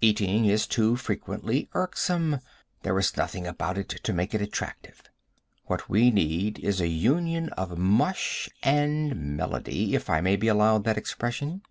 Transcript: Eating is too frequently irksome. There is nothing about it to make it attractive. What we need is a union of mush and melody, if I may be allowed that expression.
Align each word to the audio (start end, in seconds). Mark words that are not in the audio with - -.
Eating 0.00 0.44
is 0.46 0.66
too 0.66 0.96
frequently 0.96 1.68
irksome. 1.72 2.40
There 2.82 2.98
is 2.98 3.16
nothing 3.16 3.46
about 3.46 3.78
it 3.78 3.88
to 3.90 4.12
make 4.12 4.34
it 4.34 4.42
attractive. 4.42 5.02
What 5.66 5.88
we 5.88 6.10
need 6.10 6.58
is 6.58 6.80
a 6.80 6.88
union 6.88 7.50
of 7.50 7.78
mush 7.78 8.50
and 8.64 9.36
melody, 9.36 9.94
if 9.94 10.10
I 10.10 10.20
may 10.20 10.34
be 10.34 10.48
allowed 10.48 10.82
that 10.82 10.98
expression. 10.98 11.62